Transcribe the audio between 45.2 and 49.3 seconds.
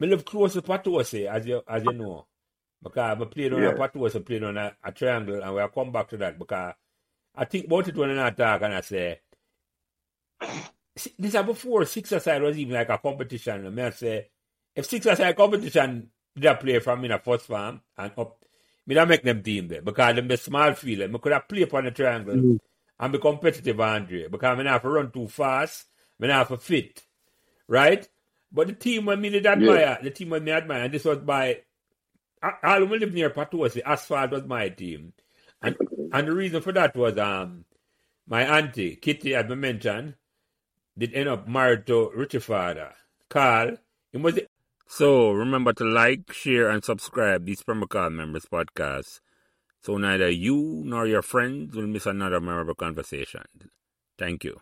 remember to like, share, and subscribe these Pembroke Hall Members podcasts